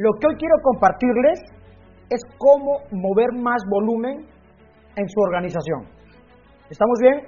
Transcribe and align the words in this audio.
Lo 0.00 0.16
que 0.16 0.32
hoy 0.32 0.36
quiero 0.40 0.56
compartirles 0.64 1.44
es 2.08 2.24
cómo 2.40 2.88
mover 2.88 3.36
más 3.36 3.60
volumen 3.68 4.24
en 4.96 5.06
su 5.12 5.20
organización. 5.20 5.92
¿Estamos 6.72 6.96
bien? 7.04 7.20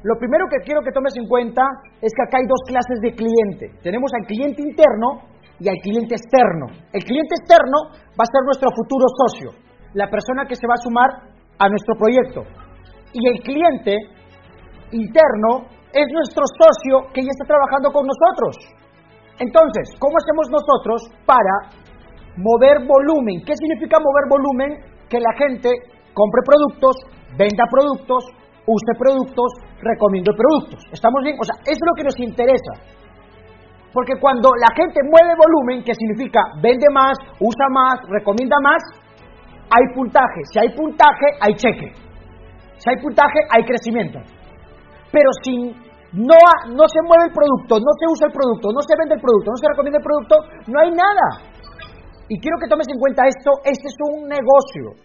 Lo 0.00 0.16
primero 0.16 0.48
que 0.48 0.64
quiero 0.64 0.80
que 0.80 0.88
tomes 0.88 1.12
en 1.20 1.28
cuenta 1.28 1.60
es 2.00 2.08
que 2.16 2.24
acá 2.24 2.40
hay 2.40 2.48
dos 2.48 2.64
clases 2.64 2.96
de 3.04 3.12
cliente. 3.12 3.76
Tenemos 3.84 4.08
al 4.16 4.24
cliente 4.24 4.64
interno 4.64 5.28
y 5.60 5.68
al 5.68 5.76
cliente 5.84 6.16
externo. 6.16 6.72
El 6.96 7.04
cliente 7.04 7.36
externo 7.44 7.92
va 8.16 8.24
a 8.24 8.32
ser 8.32 8.40
nuestro 8.48 8.72
futuro 8.72 9.04
socio, 9.20 9.48
la 9.92 10.08
persona 10.08 10.48
que 10.48 10.56
se 10.56 10.64
va 10.64 10.80
a 10.80 10.84
sumar 10.84 11.28
a 11.60 11.68
nuestro 11.68 11.92
proyecto. 12.00 12.40
Y 13.12 13.20
el 13.28 13.44
cliente 13.44 14.00
interno 14.96 15.68
es 15.92 16.08
nuestro 16.08 16.48
socio 16.56 17.12
que 17.12 17.20
ya 17.20 17.36
está 17.36 17.44
trabajando 17.44 17.92
con 17.92 18.08
nosotros. 18.08 18.56
Entonces, 19.36 19.92
¿cómo 20.00 20.16
hacemos 20.16 20.48
nosotros 20.48 21.12
para 21.28 21.83
mover 22.36 22.86
volumen? 22.86 23.42
¿Qué 23.44 23.54
significa 23.56 23.98
mover 23.98 24.26
volumen? 24.28 24.70
Que 25.08 25.18
la 25.20 25.32
gente 25.38 25.70
compre 26.12 26.40
productos, 26.44 26.96
venda 27.36 27.64
productos, 27.70 28.24
use 28.66 28.92
productos, 28.98 29.50
recomiende 29.80 30.32
productos. 30.32 30.80
¿Estamos 30.92 31.22
bien? 31.22 31.36
O 31.40 31.44
sea, 31.44 31.56
eso 31.66 31.80
es 31.82 31.88
lo 31.88 31.94
que 31.96 32.04
nos 32.04 32.18
interesa. 32.18 32.72
Porque 33.92 34.18
cuando 34.18 34.50
la 34.58 34.74
gente 34.74 34.98
mueve 35.06 35.38
volumen, 35.38 35.84
que 35.84 35.94
significa 35.94 36.40
vende 36.60 36.86
más, 36.92 37.14
usa 37.38 37.66
más, 37.70 37.94
recomienda 38.10 38.56
más, 38.62 38.82
hay 39.70 39.84
puntaje. 39.94 40.40
Si 40.50 40.58
hay 40.58 40.68
puntaje, 40.74 41.26
hay 41.40 41.54
cheque. 41.54 41.92
Si 42.76 42.90
hay 42.90 42.96
puntaje, 42.98 43.38
hay 43.50 43.62
crecimiento. 43.62 44.18
Pero 45.12 45.30
si 45.44 45.70
no, 46.14 46.40
no 46.74 46.84
se 46.90 47.00
mueve 47.06 47.30
el 47.30 47.34
producto, 47.34 47.78
no 47.78 47.92
se 47.98 48.06
usa 48.10 48.26
el 48.26 48.34
producto, 48.34 48.68
no 48.74 48.82
se 48.82 48.94
vende 48.98 49.14
el 49.14 49.22
producto, 49.22 49.50
no 49.50 49.58
se 49.62 49.68
recomienda 49.70 49.98
el 49.98 50.04
producto, 50.04 50.34
no 50.66 50.80
hay 50.80 50.90
nada. 50.90 51.53
Y 52.28 52.40
quiero 52.40 52.56
que 52.60 52.68
tomes 52.68 52.86
en 52.88 52.98
cuenta 52.98 53.26
esto, 53.26 53.50
este 53.64 53.86
es 53.88 53.96
un 54.12 54.28
negocio, 54.28 54.96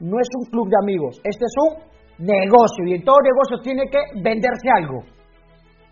no 0.00 0.16
es 0.18 0.28
un 0.40 0.44
club 0.50 0.68
de 0.68 0.78
amigos, 0.82 1.20
este 1.24 1.44
es 1.44 1.54
un 1.60 1.72
negocio 2.24 2.84
y 2.86 2.94
en 2.94 3.04
todo 3.04 3.16
negocio 3.20 3.60
tiene 3.62 3.84
que 3.90 4.00
venderse 4.22 4.68
algo, 4.72 5.04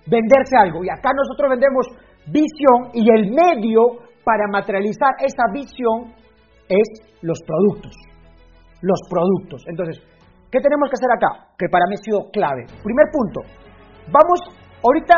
venderse 0.06 0.56
algo. 0.56 0.84
Y 0.84 0.88
acá 0.88 1.10
nosotros 1.12 1.50
vendemos 1.50 1.86
visión 2.27 2.92
y 2.94 3.04
el 3.12 3.30
medio 3.30 4.08
para 4.24 4.48
materializar 4.50 5.20
esa 5.20 5.44
visión 5.52 6.14
es 6.69 6.88
los 7.22 7.41
productos, 7.44 7.92
los 8.80 9.00
productos. 9.10 9.62
Entonces, 9.66 10.00
¿qué 10.50 10.60
tenemos 10.60 10.88
que 10.88 10.97
hacer 10.97 11.10
acá? 11.12 11.52
Que 11.58 11.69
para 11.69 11.84
mí 11.88 11.94
ha 11.94 12.04
sido 12.04 12.30
clave. 12.30 12.64
Primer 12.82 13.06
punto, 13.12 13.41
Vamos, 14.10 14.41
ahorita 14.82 15.14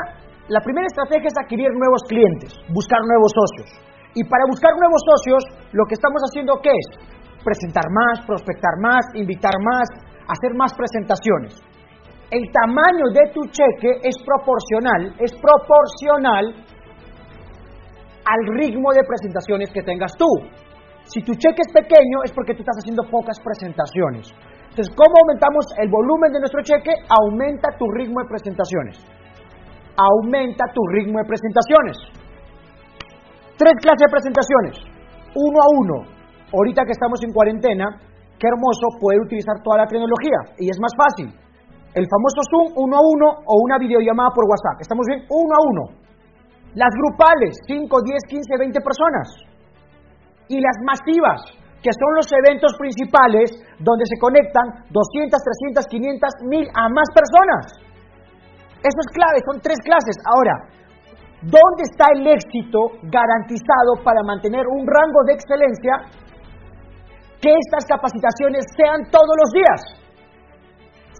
la 0.48 0.60
primera 0.60 0.86
estrategia 0.86 1.28
es 1.28 1.38
adquirir 1.40 1.70
nuevos 1.72 2.02
clientes, 2.08 2.52
buscar 2.68 3.00
nuevos 3.00 3.32
socios. 3.32 3.70
Y 4.14 4.24
para 4.24 4.44
buscar 4.48 4.72
nuevos 4.76 5.02
socios, 5.08 5.42
lo 5.72 5.84
que 5.88 5.94
estamos 5.94 6.20
haciendo, 6.28 6.60
¿qué 6.62 6.70
es? 6.70 6.88
Presentar 7.44 7.84
más, 7.90 8.26
prospectar 8.26 8.76
más, 8.80 9.06
invitar 9.14 9.56
más, 9.60 9.88
hacer 10.28 10.54
más 10.54 10.74
presentaciones. 10.74 11.56
El 12.30 12.44
tamaño 12.52 13.12
de 13.12 13.32
tu 13.32 13.40
cheque 13.52 14.00
es 14.04 14.16
proporcional, 14.24 15.14
es 15.18 15.32
proporcional 15.36 16.54
al 18.24 18.40
ritmo 18.56 18.92
de 18.92 19.04
presentaciones 19.04 19.70
que 19.72 19.82
tengas 19.82 20.12
tú. 20.16 20.28
Si 21.04 21.20
tu 21.22 21.34
cheque 21.34 21.60
es 21.66 21.72
pequeño 21.72 22.22
es 22.24 22.32
porque 22.32 22.54
tú 22.54 22.60
estás 22.60 22.78
haciendo 22.78 23.02
pocas 23.10 23.38
presentaciones. 23.40 24.32
Entonces, 24.70 24.88
¿cómo 24.96 25.12
aumentamos 25.20 25.66
el 25.76 25.90
volumen 25.90 26.32
de 26.32 26.40
nuestro 26.40 26.62
cheque? 26.62 26.92
Aumenta 27.08 27.68
tu 27.76 27.84
ritmo 27.92 28.22
de 28.22 28.28
presentaciones. 28.28 28.96
Aumenta 29.96 30.64
tu 30.72 30.80
ritmo 30.96 31.18
de 31.18 31.28
presentaciones. 31.28 32.21
Tres 33.58 33.76
clases 33.80 34.00
de 34.00 34.12
presentaciones. 34.12 34.74
Uno 35.34 35.58
a 35.60 35.68
uno. 35.80 35.96
Ahorita 36.52 36.84
que 36.84 36.92
estamos 36.92 37.20
en 37.24 37.32
cuarentena, 37.32 37.86
qué 38.38 38.46
hermoso 38.48 38.98
poder 39.00 39.20
utilizar 39.20 39.60
toda 39.62 39.84
la 39.84 39.86
tecnología. 39.86 40.56
Y 40.58 40.68
es 40.68 40.78
más 40.80 40.92
fácil. 40.96 41.28
El 41.92 42.08
famoso 42.08 42.40
Zoom 42.48 42.66
uno 42.76 42.96
a 42.96 43.02
uno 43.04 43.26
o 43.44 43.54
una 43.64 43.76
videollamada 43.76 44.32
por 44.32 44.48
WhatsApp. 44.48 44.80
¿Estamos 44.80 45.04
bien? 45.06 45.24
Uno 45.28 45.52
a 45.52 45.60
uno. 45.68 45.84
Las 46.74 46.92
grupales, 46.96 47.52
5, 47.68 47.84
10, 47.84 48.24
15, 48.28 48.56
20 48.58 48.80
personas. 48.80 49.28
Y 50.48 50.56
las 50.56 50.76
masivas, 50.88 51.44
que 51.84 51.92
son 51.92 52.16
los 52.16 52.28
eventos 52.32 52.72
principales 52.80 53.52
donde 53.76 54.08
se 54.08 54.16
conectan 54.16 54.88
200, 54.88 55.36
300, 55.36 55.84
500, 55.84 56.30
1000 56.48 56.68
a 56.72 56.88
más 56.88 57.08
personas. 57.12 57.64
Eso 58.80 58.98
es 59.04 59.08
clave, 59.12 59.38
son 59.44 59.60
tres 59.60 59.78
clases. 59.84 60.16
Ahora, 60.24 60.54
¿dónde 61.42 61.82
está 61.90 62.06
el 62.14 62.26
éxito 62.26 62.98
garantizado 63.02 63.98
para 64.04 64.22
mantener 64.22 64.66
un 64.66 64.86
rango 64.86 65.20
de 65.26 65.34
excelencia? 65.34 65.94
Que 67.40 67.50
estas 67.50 67.84
capacitaciones 67.86 68.64
sean 68.76 69.10
todos 69.10 69.34
los 69.42 69.50
días. 69.50 69.80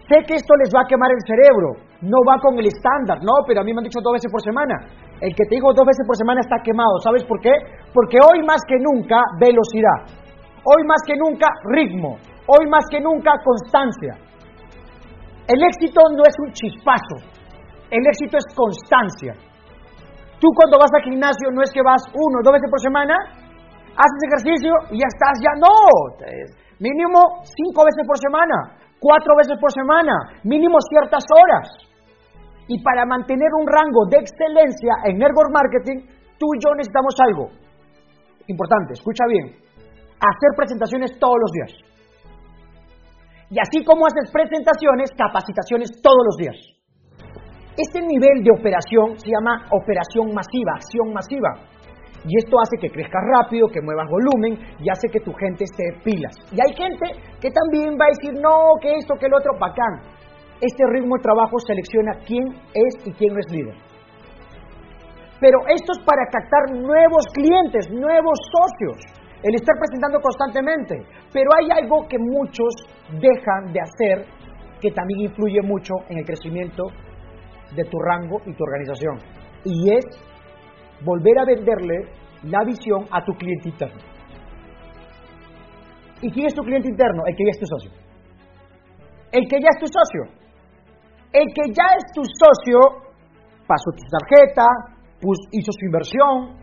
Sé 0.06 0.22
que 0.27 0.34
esto 0.34 0.55
les 0.56 0.71
va 0.71 0.82
a 0.82 0.87
quemar 0.87 1.11
el 1.11 1.22
cerebro, 1.27 1.78
no 2.03 2.19
va 2.27 2.38
con 2.41 2.59
el 2.59 2.66
estándar, 2.66 3.19
no, 3.22 3.43
pero 3.47 3.61
a 3.61 3.65
mí 3.65 3.72
me 3.72 3.81
han 3.81 3.91
dicho 3.91 4.03
dos 4.03 4.15
veces 4.15 4.31
por 4.31 4.43
semana. 4.43 4.75
El 5.21 5.34
que 5.34 5.47
te 5.47 5.55
digo 5.55 5.72
dos 5.75 5.87
veces 5.87 6.06
por 6.06 6.16
semana 6.16 6.41
está 6.41 6.56
quemado, 6.62 6.99
¿sabes 7.03 7.25
por 7.25 7.41
qué? 7.41 7.55
Porque 7.94 8.19
hoy 8.19 8.43
más 8.43 8.62
que 8.66 8.78
nunca 8.78 9.19
velocidad. 9.38 10.06
Hoy 10.62 10.82
más 10.87 11.03
que 11.06 11.15
nunca, 11.15 11.49
ritmo. 11.71 12.19
Hoy 12.47 12.66
más 12.69 12.84
que 12.91 13.00
nunca, 13.00 13.32
constancia. 13.43 14.19
El 15.47 15.62
éxito 15.62 16.00
no 16.16 16.22
es 16.22 16.34
un 16.38 16.53
chispazo. 16.53 17.16
El 17.91 18.06
éxito 18.06 18.38
es 18.38 18.47
constancia. 18.55 19.34
Tú 20.42 20.50
cuando 20.58 20.75
vas 20.75 20.91
al 20.91 21.06
gimnasio 21.06 21.54
no 21.54 21.62
es 21.62 21.70
que 21.70 21.86
vas 21.86 22.03
uno, 22.10 22.42
dos 22.42 22.50
veces 22.50 22.66
por 22.66 22.82
semana, 22.82 23.14
haces 23.94 24.20
ejercicio 24.26 24.75
y 24.91 24.98
ya 24.98 25.06
estás, 25.06 25.38
ya 25.38 25.54
no. 25.54 25.70
Mínimo 26.82 27.47
cinco 27.47 27.86
veces 27.86 28.03
por 28.03 28.19
semana, 28.19 28.75
cuatro 28.98 29.38
veces 29.38 29.54
por 29.62 29.70
semana, 29.70 30.42
mínimo 30.42 30.82
ciertas 30.91 31.22
horas. 31.31 31.70
Y 32.66 32.82
para 32.82 33.06
mantener 33.06 33.54
un 33.54 33.70
rango 33.70 34.02
de 34.10 34.19
excelencia 34.19 35.06
en 35.06 35.22
network 35.22 35.54
marketing, 35.54 36.10
tú 36.34 36.50
y 36.54 36.58
yo 36.58 36.75
necesitamos 36.75 37.14
algo 37.22 37.47
importante, 38.48 38.94
escucha 38.94 39.22
bien, 39.31 39.47
hacer 39.47 40.50
presentaciones 40.56 41.16
todos 41.20 41.38
los 41.38 41.50
días. 41.54 41.72
Y 43.48 43.60
así 43.62 43.84
como 43.84 44.06
haces 44.06 44.26
presentaciones, 44.32 45.14
capacitaciones 45.14 46.02
todos 46.02 46.26
los 46.26 46.36
días. 46.36 46.81
Este 47.77 48.03
nivel 48.03 48.44
de 48.44 48.53
operación 48.53 49.16
se 49.16 49.31
llama 49.33 49.65
operación 49.72 50.28
masiva, 50.34 50.77
acción 50.77 51.12
masiva. 51.12 51.56
Y 52.25 52.37
esto 52.38 52.56
hace 52.60 52.77
que 52.78 52.93
crezcas 52.93 53.22
rápido, 53.33 53.66
que 53.69 53.81
muevas 53.81 54.06
volumen 54.09 54.60
y 54.78 54.91
hace 54.91 55.09
que 55.09 55.21
tu 55.21 55.33
gente 55.33 55.65
esté 55.65 55.84
pilas. 56.05 56.37
Y 56.53 56.61
hay 56.61 56.77
gente 56.77 57.16
que 57.41 57.50
también 57.50 57.97
va 57.99 58.05
a 58.05 58.15
decir, 58.15 58.38
no, 58.41 58.77
que 58.81 58.93
esto, 58.94 59.15
que 59.19 59.27
el 59.27 59.34
otro, 59.34 59.53
bacán. 59.59 60.05
Este 60.61 60.84
ritmo 60.93 61.16
de 61.16 61.22
trabajo 61.22 61.59
selecciona 61.59 62.12
quién 62.27 62.44
es 62.75 63.06
y 63.06 63.12
quién 63.15 63.34
no 63.34 63.41
es 63.41 63.50
líder. 63.50 63.75
Pero 65.41 65.59
esto 65.66 65.93
es 65.97 65.99
para 66.05 66.22
captar 66.31 66.77
nuevos 66.77 67.27
clientes, 67.32 67.91
nuevos 67.91 68.38
socios 68.53 69.00
el 69.43 69.55
estar 69.56 69.75
presentando 69.78 70.21
constantemente. 70.21 71.03
Pero 71.32 71.50
hay 71.59 71.66
algo 71.82 72.06
que 72.06 72.19
muchos 72.19 72.87
dejan 73.19 73.72
de 73.72 73.81
hacer 73.81 74.27
que 74.81 74.91
también 74.93 75.31
influye 75.31 75.62
mucho 75.62 75.94
en 76.09 76.19
el 76.19 76.25
crecimiento 76.25 76.84
de 77.75 77.84
tu 77.84 77.99
rango 77.99 78.41
y 78.47 78.55
tu 78.55 78.65
organización. 78.65 79.19
Y 79.65 79.93
es 79.93 80.05
volver 81.05 81.38
a 81.38 81.44
venderle 81.44 82.09
la 82.44 82.65
visión 82.65 83.06
a 83.10 83.25
tu 83.25 83.33
cliente 83.34 83.69
interno. 83.69 84.00
¿Y 86.21 86.31
quién 86.31 86.47
es 86.47 86.55
tu 86.55 86.62
cliente 86.62 86.88
interno? 86.88 87.22
El 87.27 87.37
que 87.37 87.44
ya 87.44 87.50
es 87.50 87.59
tu 87.59 87.66
socio. 87.66 87.91
El 89.32 89.49
que 89.49 89.56
ya 89.61 89.69
es 89.71 89.78
tu 89.81 89.87
socio. 89.87 90.43
El 91.32 91.47
que 91.55 91.72
ya 91.72 91.84
es 91.97 92.05
tu 92.15 92.22
socio 92.22 92.78
pasó 93.66 93.91
tu 93.97 94.05
tarjeta, 94.11 94.66
hizo 95.53 95.72
su 95.72 95.87
inversión, 95.87 96.62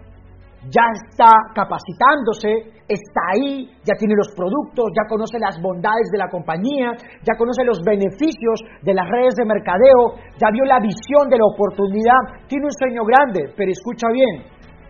ya 0.68 0.84
está 0.92 1.32
capacitándose, 1.56 2.84
está 2.84 3.22
ahí, 3.32 3.72
ya 3.88 3.96
tiene 3.96 4.16
los 4.18 4.28
productos, 4.36 4.92
ya 4.92 5.08
conoce 5.08 5.40
las 5.40 5.56
bondades 5.62 6.12
de 6.12 6.18
la 6.20 6.28
compañía, 6.28 6.92
ya 7.24 7.38
conoce 7.38 7.64
los 7.64 7.80
beneficios 7.86 8.60
de 8.84 8.94
las 8.94 9.08
redes 9.08 9.36
de 9.40 9.46
mercadeo, 9.46 10.20
ya 10.36 10.52
vio 10.52 10.66
la 10.66 10.80
visión 10.84 11.32
de 11.32 11.40
la 11.40 11.48
oportunidad, 11.48 12.44
tiene 12.48 12.66
un 12.66 12.76
sueño 12.76 13.08
grande, 13.08 13.54
pero 13.56 13.72
escucha 13.72 14.12
bien, 14.12 14.44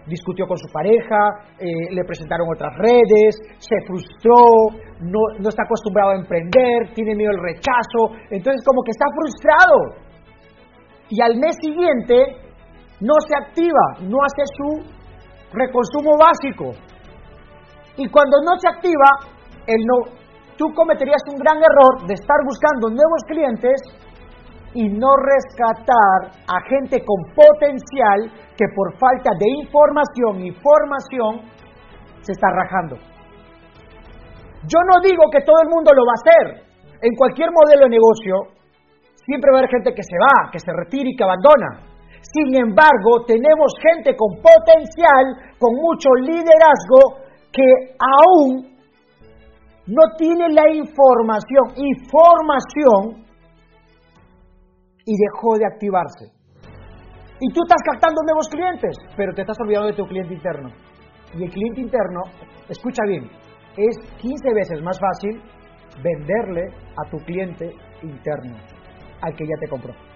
discutió 0.09 0.47
con 0.47 0.57
su 0.57 0.65
pareja, 0.73 1.53
eh, 1.61 1.93
le 1.93 2.03
presentaron 2.03 2.49
otras 2.49 2.73
redes, 2.81 3.37
se 3.61 3.77
frustró, 3.85 4.73
no, 5.05 5.21
no 5.37 5.49
está 5.49 5.63
acostumbrado 5.69 6.11
a 6.11 6.17
emprender, 6.17 6.89
tiene 6.95 7.13
miedo 7.13 7.29
al 7.29 7.45
rechazo, 7.45 8.17
entonces 8.31 8.65
como 8.65 8.81
que 8.81 8.91
está 8.91 9.05
frustrado. 9.13 10.09
Y 11.09 11.21
al 11.21 11.37
mes 11.37 11.55
siguiente 11.61 12.49
no 13.01 13.13
se 13.21 13.35
activa, 13.37 14.09
no 14.09 14.17
hace 14.25 14.43
su 14.57 14.98
reconsumo 15.53 16.17
básico. 16.17 16.73
Y 17.97 18.07
cuando 18.09 18.37
no 18.43 18.57
se 18.59 18.67
activa, 18.67 19.09
el 19.67 19.81
no, 19.85 20.19
tú 20.57 20.65
cometerías 20.73 21.21
un 21.29 21.37
gran 21.37 21.57
error 21.57 22.07
de 22.07 22.13
estar 22.13 22.37
buscando 22.45 22.89
nuevos 22.89 23.23
clientes 23.27 23.81
y 24.73 24.87
no 24.87 25.09
rescatar 25.17 26.45
a 26.47 26.57
gente 26.69 27.03
con 27.03 27.33
potencial 27.33 28.31
que 28.55 28.65
por 28.75 28.93
falta 28.99 29.31
de 29.39 29.49
información 29.63 30.45
y 30.45 30.51
formación 30.51 31.41
se 32.21 32.33
está 32.33 32.47
rajando. 32.51 32.97
Yo 34.67 34.79
no 34.85 35.01
digo 35.01 35.23
que 35.31 35.41
todo 35.41 35.55
el 35.63 35.69
mundo 35.69 35.91
lo 35.93 36.03
va 36.05 36.13
a 36.13 36.21
hacer. 36.21 36.69
En 37.01 37.15
cualquier 37.15 37.49
modelo 37.51 37.85
de 37.85 37.95
negocio, 37.95 38.59
siempre 39.25 39.51
va 39.51 39.57
a 39.57 39.59
haber 39.61 39.71
gente 39.71 39.93
que 39.93 40.03
se 40.03 40.17
va, 40.19 40.51
que 40.51 40.59
se 40.59 40.71
retira 40.73 41.09
y 41.09 41.15
que 41.15 41.23
abandona. 41.23 41.88
Sin 42.21 42.55
embargo, 42.55 43.25
tenemos 43.25 43.73
gente 43.81 44.15
con 44.15 44.35
potencial, 44.41 45.55
con 45.57 45.73
mucho 45.75 46.09
liderazgo, 46.21 47.25
que 47.51 47.95
aún 47.97 48.77
no 49.87 50.15
tiene 50.17 50.49
la 50.49 50.69
información 50.71 51.73
y 51.75 51.89
formación 52.09 53.25
y 55.05 55.13
dejó 55.17 55.57
de 55.57 55.65
activarse. 55.65 56.39
Y 57.41 57.53
tú 57.53 57.61
estás 57.63 57.81
captando 57.91 58.21
nuevos 58.23 58.47
clientes, 58.49 58.95
pero 59.15 59.33
te 59.33 59.41
estás 59.41 59.57
olvidando 59.61 59.87
de 59.87 59.95
tu 59.95 60.05
cliente 60.05 60.33
interno. 60.33 60.69
Y 61.33 61.43
el 61.43 61.49
cliente 61.49 61.81
interno, 61.81 62.21
escucha 62.67 63.03
bien, 63.07 63.29
es 63.77 63.97
15 64.21 64.53
veces 64.53 64.81
más 64.83 64.99
fácil 64.99 65.41
venderle 66.03 66.67
a 66.97 67.09
tu 67.09 67.17
cliente 67.25 67.71
interno, 68.03 68.57
al 69.21 69.35
que 69.35 69.45
ya 69.45 69.55
te 69.59 69.67
compró. 69.67 70.08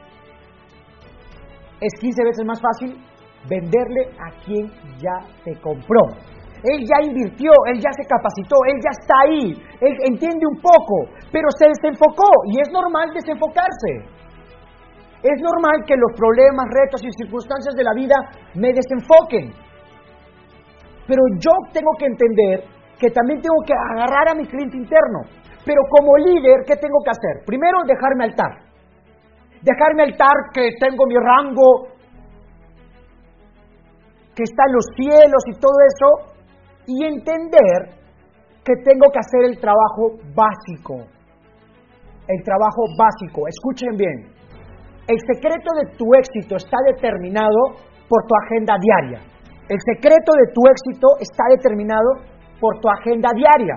Es 1.84 2.00
15 2.00 2.24
veces 2.24 2.46
más 2.46 2.62
fácil 2.64 2.96
venderle 3.50 4.08
a 4.16 4.32
quien 4.46 4.72
ya 5.04 5.20
te 5.44 5.52
compró. 5.60 6.00
Él 6.64 6.80
ya 6.88 7.04
invirtió, 7.04 7.52
él 7.68 7.76
ya 7.84 7.92
se 7.92 8.08
capacitó, 8.08 8.56
él 8.72 8.80
ya 8.80 8.92
está 8.96 9.16
ahí, 9.28 9.52
él 9.82 9.96
entiende 10.08 10.48
un 10.48 10.62
poco, 10.64 11.12
pero 11.30 11.52
se 11.60 11.68
desenfocó 11.68 12.32
y 12.48 12.62
es 12.62 12.72
normal 12.72 13.12
desenfocarse. 13.14 14.24
Es 15.24 15.40
normal 15.44 15.84
que 15.86 15.96
los 16.00 16.16
problemas, 16.16 16.68
retos 16.72 17.04
y 17.04 17.12
circunstancias 17.20 17.76
de 17.76 17.84
la 17.84 17.94
vida 17.94 18.16
me 18.56 18.72
desenfoquen. 18.72 19.52
Pero 21.06 21.22
yo 21.40 21.52
tengo 21.74 21.92
que 22.00 22.06
entender 22.06 22.64
que 22.98 23.12
también 23.12 23.42
tengo 23.42 23.60
que 23.68 23.74
agarrar 23.76 24.32
a 24.32 24.36
mi 24.36 24.48
cliente 24.48 24.78
interno. 24.78 25.20
Pero 25.66 25.82
como 25.90 26.16
líder, 26.16 26.64
¿qué 26.66 26.76
tengo 26.76 27.00
que 27.04 27.12
hacer? 27.12 27.44
Primero, 27.46 27.80
dejarme 27.86 28.24
altar. 28.24 28.63
Dejarme 29.64 30.04
altar 30.04 30.52
que 30.54 30.72
tengo 30.80 31.06
mi 31.08 31.16
rango, 31.16 31.88
que 34.36 34.44
está 34.44 34.64
en 34.68 34.74
los 34.74 34.86
cielos 34.96 35.44
y 35.48 35.60
todo 35.60 35.78
eso, 35.88 36.34
y 36.86 37.06
entender 37.06 37.96
que 38.64 38.74
tengo 38.84 39.12
que 39.12 39.20
hacer 39.20 39.52
el 39.52 39.60
trabajo 39.60 40.20
básico. 40.36 41.08
El 42.28 42.44
trabajo 42.44 42.84
básico. 42.98 43.48
Escuchen 43.48 43.96
bien. 43.96 44.34
El 45.08 45.20
secreto 45.20 45.70
de 45.80 45.98
tu 45.98 46.14
éxito 46.16 46.56
está 46.56 46.78
determinado 46.88 47.76
por 48.08 48.24
tu 48.28 48.34
agenda 48.46 48.76
diaria. 48.80 49.20
El 49.68 49.80
secreto 49.80 50.32
de 50.36 50.52
tu 50.54 50.62
éxito 50.68 51.08
está 51.20 51.44
determinado 51.50 52.20
por 52.60 52.80
tu 52.80 52.88
agenda 52.90 53.30
diaria. 53.36 53.76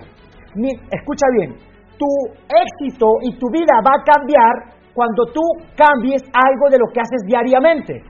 escucha 0.90 1.26
bien, 1.38 1.54
tu 1.98 2.06
éxito 2.46 3.06
y 3.22 3.38
tu 3.38 3.50
vida 3.50 3.74
va 3.84 3.98
a 3.98 4.04
cambiar 4.04 4.75
cuando 4.96 5.28
tú 5.28 5.44
cambies 5.76 6.24
algo 6.32 6.72
de 6.72 6.80
lo 6.80 6.88
que 6.88 7.04
haces 7.04 7.20
diariamente. 7.28 8.00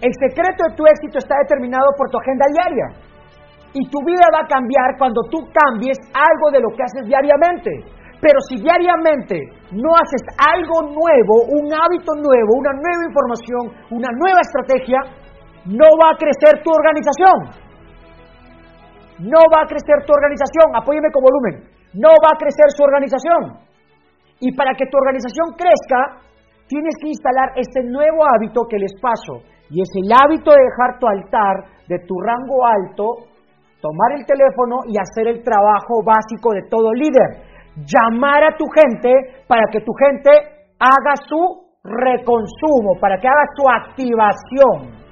El 0.00 0.12
secreto 0.16 0.64
de 0.64 0.76
tu 0.76 0.88
éxito 0.88 1.20
está 1.20 1.36
determinado 1.44 1.92
por 2.00 2.08
tu 2.08 2.16
agenda 2.16 2.48
diaria. 2.48 2.88
Y 3.76 3.84
tu 3.92 4.00
vida 4.08 4.24
va 4.32 4.48
a 4.48 4.48
cambiar 4.48 4.96
cuando 4.96 5.20
tú 5.28 5.44
cambies 5.52 6.00
algo 6.16 6.46
de 6.48 6.64
lo 6.64 6.72
que 6.72 6.80
haces 6.80 7.04
diariamente. 7.04 7.84
Pero 8.24 8.40
si 8.48 8.56
diariamente 8.56 9.36
no 9.76 9.92
haces 9.92 10.24
algo 10.40 10.96
nuevo, 10.96 11.34
un 11.60 11.68
hábito 11.68 12.16
nuevo, 12.16 12.50
una 12.56 12.72
nueva 12.72 13.02
información, 13.04 13.62
una 13.92 14.08
nueva 14.16 14.40
estrategia, 14.40 14.98
no 15.68 15.88
va 16.00 16.16
a 16.16 16.16
crecer 16.16 16.64
tu 16.64 16.72
organización 16.72 17.64
no 19.18 19.38
va 19.46 19.62
a 19.62 19.66
crecer 19.66 20.02
tu 20.06 20.12
organización, 20.12 20.74
apóyeme 20.74 21.10
con 21.12 21.22
volumen, 21.22 21.70
no 21.94 22.10
va 22.10 22.30
a 22.34 22.38
crecer 22.38 22.66
su 22.74 22.82
organización. 22.82 23.73
Y 24.44 24.52
para 24.52 24.76
que 24.76 24.84
tu 24.92 24.98
organización 25.00 25.56
crezca, 25.56 26.20
tienes 26.68 26.92
que 27.00 27.08
instalar 27.08 27.56
este 27.56 27.80
nuevo 27.80 28.28
hábito 28.28 28.68
que 28.68 28.76
les 28.76 28.92
paso, 29.00 29.40
y 29.72 29.80
es 29.80 29.88
el 29.96 30.12
hábito 30.12 30.52
de 30.52 30.60
dejar 30.60 31.00
tu 31.00 31.08
altar 31.08 31.64
de 31.88 31.98
tu 32.04 32.12
rango 32.20 32.60
alto, 32.64 33.04
tomar 33.80 34.12
el 34.20 34.26
teléfono 34.26 34.84
y 34.84 35.00
hacer 35.00 35.28
el 35.28 35.42
trabajo 35.42 36.04
básico 36.04 36.52
de 36.52 36.68
todo 36.68 36.92
líder. 36.92 37.40
Llamar 37.88 38.44
a 38.44 38.56
tu 38.56 38.64
gente 38.68 39.44
para 39.48 39.64
que 39.72 39.80
tu 39.80 39.92
gente 39.92 40.30
haga 40.78 41.16
su 41.24 41.40
reconsumo, 41.82 43.00
para 43.00 43.16
que 43.16 43.28
haga 43.28 43.44
su 43.56 43.64
activación. 43.68 45.04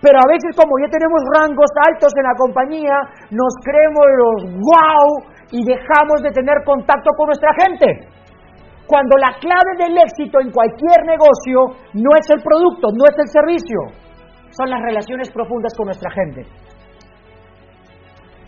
Pero 0.00 0.18
a 0.18 0.30
veces 0.30 0.54
como 0.54 0.78
ya 0.78 0.90
tenemos 0.90 1.22
rangos 1.34 1.70
altos 1.90 2.14
en 2.14 2.22
la 2.22 2.38
compañía, 2.38 2.96
nos 3.30 3.52
creemos 3.66 4.06
los 4.14 4.38
wow 4.62 5.06
y 5.50 5.66
dejamos 5.66 6.22
de 6.22 6.30
tener 6.30 6.62
contacto 6.64 7.10
con 7.16 7.26
nuestra 7.26 7.50
gente. 7.62 8.17
Cuando 8.88 9.16
la 9.18 9.36
clave 9.38 9.84
del 9.84 9.98
éxito 9.98 10.40
en 10.40 10.50
cualquier 10.50 11.04
negocio 11.04 11.76
no 11.92 12.10
es 12.16 12.24
el 12.30 12.42
producto, 12.42 12.88
no 12.88 13.04
es 13.04 13.16
el 13.20 13.28
servicio, 13.28 14.08
son 14.48 14.70
las 14.70 14.80
relaciones 14.80 15.30
profundas 15.30 15.74
con 15.76 15.86
nuestra 15.86 16.10
gente. 16.10 16.42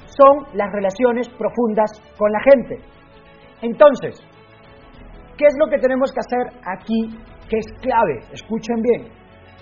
Son 0.06 0.46
las 0.54 0.72
relaciones 0.72 1.28
profundas 1.28 1.92
con 2.16 2.32
la 2.32 2.40
gente. 2.40 2.78
Entonces, 3.60 4.18
¿qué 5.36 5.44
es 5.44 5.54
lo 5.58 5.68
que 5.68 5.78
tenemos 5.78 6.10
que 6.10 6.20
hacer 6.20 6.56
aquí 6.64 7.18
que 7.46 7.58
es 7.58 7.66
clave? 7.82 8.20
Escuchen 8.32 8.80
bien. 8.80 9.12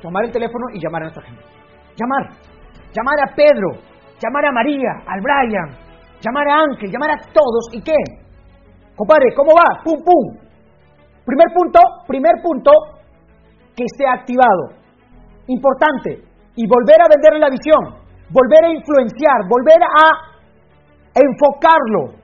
Tomar 0.00 0.26
el 0.26 0.32
teléfono 0.32 0.66
y 0.72 0.80
llamar 0.80 1.02
a 1.02 1.06
nuestra 1.06 1.24
gente. 1.24 1.42
Llamar. 1.98 2.38
Llamar 2.94 3.18
a 3.26 3.34
Pedro, 3.34 3.82
llamar 4.22 4.46
a 4.46 4.52
María, 4.52 4.92
al 5.06 5.20
Brian, 5.20 5.76
llamar 6.22 6.48
a 6.48 6.62
Ángel, 6.70 6.90
llamar 6.90 7.10
a 7.10 7.32
todos. 7.32 7.68
¿Y 7.72 7.82
qué? 7.82 7.98
Compadre, 8.96 9.34
¿cómo 9.34 9.50
va? 9.52 9.82
Pum, 9.82 9.98
pum. 10.04 10.47
Primer 11.28 11.52
punto, 11.52 11.80
primer 12.08 12.40
punto, 12.40 12.72
que 13.76 13.84
esté 13.84 14.08
activado. 14.08 14.72
Importante. 15.46 16.24
Y 16.56 16.64
volver 16.64 16.96
a 17.04 17.12
venderle 17.12 17.44
la 17.44 17.52
visión. 17.52 18.00
Volver 18.32 18.64
a 18.64 18.72
influenciar, 18.72 19.44
volver 19.44 19.76
a 19.76 20.08
enfocarlo. 21.12 22.16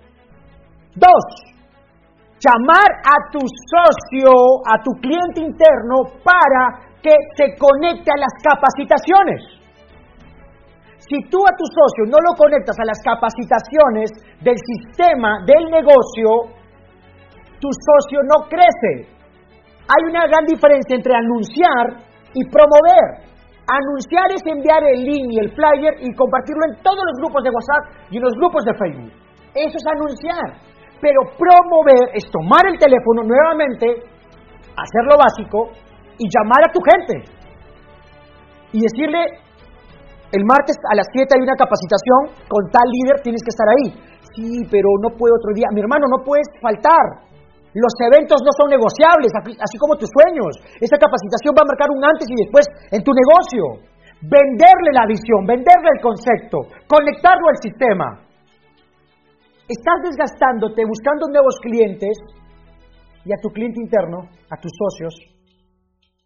Dos, 0.96 1.24
llamar 2.40 2.88
a 3.04 3.28
tu 3.28 3.40
socio, 3.44 4.32
a 4.64 4.80
tu 4.80 4.92
cliente 5.00 5.40
interno 5.52 6.08
para 6.24 6.80
que 7.02 7.12
se 7.36 7.56
conecte 7.60 8.08
a 8.08 8.16
las 8.16 8.32
capacitaciones. 8.40 9.64
Si 10.96 11.20
tú 11.28 11.44
a 11.44 11.52
tu 11.52 11.64
socio 11.68 12.08
no 12.08 12.16
lo 12.24 12.32
conectas 12.36 12.76
a 12.80 12.88
las 12.88 13.00
capacitaciones 13.04 14.08
del 14.40 14.56
sistema 14.56 15.44
del 15.44 15.68
negocio, 15.68 16.63
tu 17.64 17.72
socio 17.72 18.20
no 18.28 18.44
crece. 18.44 19.08
Hay 19.88 20.02
una 20.04 20.28
gran 20.28 20.44
diferencia 20.44 21.00
entre 21.00 21.16
anunciar 21.16 21.96
y 22.36 22.44
promover. 22.52 23.24
Anunciar 23.64 24.28
es 24.36 24.44
enviar 24.44 24.84
el 24.84 25.00
link 25.00 25.32
y 25.32 25.40
el 25.40 25.48
flyer 25.56 25.96
y 26.04 26.12
compartirlo 26.12 26.60
en 26.68 26.76
todos 26.84 27.00
los 27.00 27.16
grupos 27.24 27.40
de 27.40 27.48
WhatsApp 27.48 28.12
y 28.12 28.20
en 28.20 28.22
los 28.28 28.36
grupos 28.36 28.68
de 28.68 28.76
Facebook. 28.76 29.12
Eso 29.56 29.76
es 29.80 29.86
anunciar. 29.88 30.60
Pero 31.00 31.24
promover 31.40 32.12
es 32.12 32.28
tomar 32.28 32.68
el 32.68 32.76
teléfono 32.76 33.24
nuevamente, 33.24 34.12
hacer 34.76 35.04
lo 35.08 35.16
básico 35.16 35.72
y 36.20 36.28
llamar 36.28 36.68
a 36.68 36.72
tu 36.72 36.80
gente 36.84 37.24
y 38.76 38.78
decirle, 38.84 39.40
el 40.36 40.44
martes 40.44 40.76
a 40.92 40.96
las 40.96 41.08
7 41.16 41.32
hay 41.32 41.40
una 41.40 41.56
capacitación 41.56 42.44
con 42.44 42.68
tal 42.68 42.84
líder, 42.92 43.24
tienes 43.24 43.40
que 43.40 43.54
estar 43.56 43.68
ahí. 43.72 43.88
Sí, 44.36 44.66
pero 44.68 44.88
no 45.00 45.16
puedo 45.16 45.32
otro 45.38 45.54
día. 45.54 45.72
Mi 45.72 45.80
hermano, 45.80 46.04
no 46.10 46.24
puedes 46.24 46.48
faltar. 46.60 47.32
Los 47.74 47.94
eventos 48.06 48.38
no 48.46 48.52
son 48.54 48.70
negociables, 48.70 49.34
así 49.34 49.76
como 49.78 49.98
tus 49.98 50.08
sueños. 50.14 50.54
Esta 50.78 50.94
capacitación 50.96 51.52
va 51.58 51.66
a 51.66 51.70
marcar 51.74 51.90
un 51.90 52.02
antes 52.06 52.26
y 52.30 52.36
después 52.38 52.64
en 52.94 53.02
tu 53.02 53.10
negocio. 53.10 53.90
Venderle 54.22 54.94
la 54.94 55.04
visión, 55.10 55.44
venderle 55.44 55.90
el 55.98 56.00
concepto, 56.00 56.70
conectarlo 56.86 57.50
al 57.50 57.58
sistema. 57.58 58.08
Estás 59.66 59.98
desgastándote 60.06 60.86
buscando 60.86 61.26
nuevos 61.28 61.58
clientes 61.60 62.16
y 63.24 63.32
a 63.32 63.40
tu 63.42 63.48
cliente 63.50 63.80
interno, 63.80 64.30
a 64.48 64.56
tus 64.56 64.70
socios, 64.72 65.34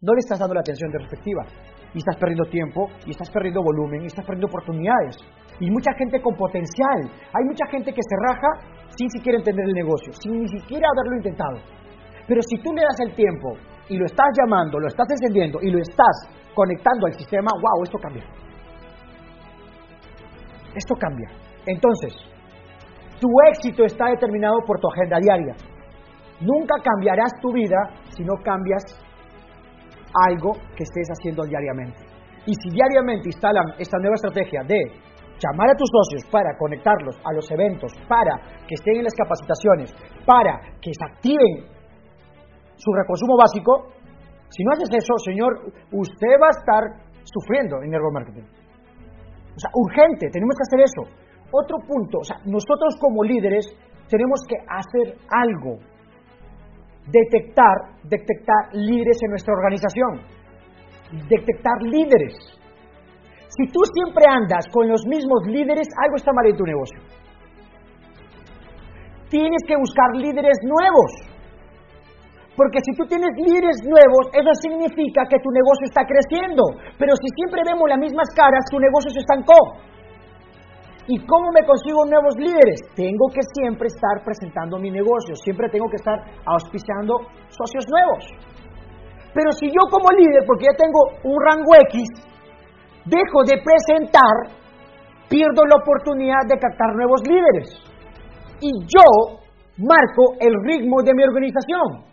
no 0.00 0.14
le 0.14 0.21
estás 0.21 0.38
dando 0.38 0.55
la 0.55 0.61
atención 0.61 0.93
de 0.93 0.99
respectiva 0.99 1.43
y 1.95 1.99
estás 1.99 2.17
perdiendo 2.17 2.45
tiempo, 2.50 2.87
y 3.07 3.11
estás 3.11 3.31
perdiendo 3.31 3.62
volumen, 3.62 4.02
y 4.02 4.07
estás 4.07 4.25
perdiendo 4.25 4.47
oportunidades. 4.47 5.17
Y 5.61 5.71
mucha 5.71 5.93
gente 5.99 6.21
con 6.21 6.37
potencial. 6.37 7.11
Hay 7.35 7.45
mucha 7.45 7.67
gente 7.71 7.93
que 7.93 8.00
se 8.03 8.17
raja 8.27 8.79
sin 8.97 9.11
siquiera 9.11 9.38
entender 9.38 9.65
el 9.67 9.75
negocio, 9.75 10.12
sin 10.12 10.41
ni 10.41 10.49
siquiera 10.49 10.87
haberlo 10.93 11.17
intentado. 11.17 11.59
Pero 12.27 12.41
si 12.43 12.62
tú 12.62 12.73
le 12.73 12.83
das 12.83 13.00
el 13.00 13.15
tiempo 13.15 13.55
y 13.88 13.97
lo 13.97 14.05
estás 14.05 14.29
llamando, 14.38 14.79
lo 14.79 14.87
estás 14.87 15.07
encendiendo 15.11 15.59
y 15.62 15.71
lo 15.71 15.79
estás 15.79 16.29
conectando 16.55 17.07
al 17.07 17.12
sistema, 17.15 17.50
wow, 17.55 17.83
esto 17.85 17.99
cambia. 17.99 18.25
Esto 20.75 20.95
cambia. 20.95 21.29
Entonces, 21.67 22.15
tu 23.21 23.29
éxito 23.50 23.85
está 23.85 24.07
determinado 24.11 24.59
por 24.67 24.79
tu 24.79 24.88
agenda 24.93 25.19
diaria. 25.19 25.55
Nunca 26.41 26.75
cambiarás 26.83 27.33
tu 27.41 27.53
vida 27.53 27.77
si 28.11 28.23
no 28.23 28.35
cambias 28.45 28.85
algo 30.29 30.53
que 30.77 30.85
estés 30.85 31.09
haciendo 31.11 31.45
diariamente. 31.45 32.00
Y 32.47 32.55
si 32.55 32.71
diariamente 32.71 33.29
instalan 33.29 33.65
esta 33.79 33.99
nueva 33.99 34.15
estrategia 34.15 34.62
de 34.62 34.77
llamar 35.38 35.71
a 35.71 35.76
tus 35.78 35.88
socios 35.90 36.28
para 36.30 36.57
conectarlos 36.59 37.16
a 37.25 37.33
los 37.33 37.50
eventos, 37.50 37.92
para 38.09 38.66
que 38.66 38.75
estén 38.75 38.97
en 38.97 39.04
las 39.04 39.14
capacitaciones, 39.14 39.95
para 40.26 40.59
que 40.80 40.90
se 40.92 41.04
activen 41.04 41.66
su 42.76 42.92
reconsumo 42.92 43.37
básico, 43.37 43.90
si 44.50 44.64
no 44.64 44.73
haces 44.73 44.88
eso, 44.92 45.14
señor, 45.25 45.73
usted 45.92 46.35
va 46.40 46.49
a 46.49 46.57
estar 46.57 46.83
sufriendo 47.25 47.83
en 47.83 47.90
network 47.90 48.14
marketing. 48.14 48.47
O 49.54 49.59
sea, 49.61 49.71
urgente, 49.75 50.30
tenemos 50.30 50.54
que 50.57 50.64
hacer 50.66 50.80
eso. 50.87 51.02
Otro 51.50 51.78
punto, 51.87 52.18
o 52.21 52.25
sea, 52.25 52.38
nosotros 52.45 52.97
como 53.00 53.25
líderes 53.25 53.66
tenemos 54.09 54.40
que 54.49 54.57
hacer 54.57 55.18
algo. 55.28 55.78
Detectar, 57.11 57.99
detectar 58.04 58.73
líderes 58.73 59.18
en 59.23 59.30
nuestra 59.30 59.54
organización. 59.54 60.21
Detectar 61.28 61.83
líderes. 61.83 62.35
Si 63.59 63.67
tú 63.75 63.83
siempre 63.91 64.23
andas 64.31 64.71
con 64.71 64.87
los 64.87 65.03
mismos 65.11 65.43
líderes, 65.50 65.91
algo 65.99 66.15
está 66.15 66.31
mal 66.31 66.47
en 66.47 66.57
tu 66.57 66.62
negocio. 66.62 67.03
Tienes 69.29 69.62
que 69.67 69.75
buscar 69.75 70.15
líderes 70.15 70.62
nuevos. 70.62 71.11
Porque 72.55 72.79
si 72.87 72.95
tú 72.95 73.03
tienes 73.11 73.35
líderes 73.35 73.83
nuevos, 73.83 74.31
eso 74.31 74.55
significa 74.62 75.27
que 75.27 75.43
tu 75.43 75.50
negocio 75.50 75.91
está 75.91 76.07
creciendo. 76.07 76.62
Pero 77.03 77.19
si 77.19 77.27
siempre 77.35 77.67
vemos 77.67 77.91
las 77.91 77.99
mismas 77.99 78.31
caras, 78.31 78.62
tu 78.71 78.79
negocio 78.79 79.11
se 79.11 79.27
estancó. 79.27 79.59
¿Y 81.11 81.19
cómo 81.27 81.50
me 81.50 81.67
consigo 81.67 82.07
nuevos 82.07 82.38
líderes? 82.38 82.79
Tengo 82.95 83.27
que 83.35 83.43
siempre 83.59 83.91
estar 83.91 84.23
presentando 84.23 84.79
mi 84.79 84.91
negocio, 84.91 85.35
siempre 85.35 85.67
tengo 85.71 85.91
que 85.91 85.97
estar 85.97 86.15
auspiciando 86.47 87.27
socios 87.50 87.87
nuevos. 87.91 88.23
Pero 89.35 89.50
si 89.50 89.67
yo 89.67 89.83
como 89.91 90.15
líder, 90.15 90.47
porque 90.47 90.67
ya 90.71 90.77
tengo 90.79 91.00
un 91.25 91.38
rango 91.43 91.75
X, 91.91 92.07
dejo 93.09 93.43
de 93.45 93.57
presentar, 93.65 94.37
pierdo 95.29 95.65
la 95.65 95.81
oportunidad 95.81 96.45
de 96.49 96.59
captar 96.59 96.95
nuevos 96.95 97.21
líderes. 97.27 97.69
Y 98.61 98.71
yo 98.85 99.41
marco 99.79 100.37
el 100.41 100.53
ritmo 100.65 101.03
de 101.03 101.15
mi 101.15 101.23
organización. 101.23 102.09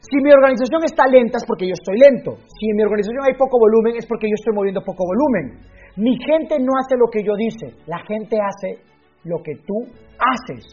Si 0.00 0.16
mi 0.24 0.32
organización 0.32 0.82
está 0.84 1.06
lenta 1.06 1.36
es 1.36 1.44
porque 1.46 1.68
yo 1.68 1.74
estoy 1.76 1.98
lento. 1.98 2.34
Si 2.58 2.70
en 2.70 2.76
mi 2.76 2.82
organización 2.82 3.22
hay 3.28 3.36
poco 3.36 3.58
volumen 3.58 3.96
es 3.96 4.06
porque 4.06 4.26
yo 4.26 4.34
estoy 4.34 4.54
moviendo 4.54 4.80
poco 4.80 5.04
volumen. 5.04 5.60
Mi 5.96 6.16
gente 6.16 6.58
no 6.58 6.72
hace 6.80 6.96
lo 6.96 7.06
que 7.12 7.22
yo 7.22 7.36
dice, 7.36 7.76
la 7.86 7.98
gente 8.06 8.38
hace 8.40 8.82
lo 9.24 9.38
que 9.44 9.52
tú 9.66 9.86
haces. 10.18 10.64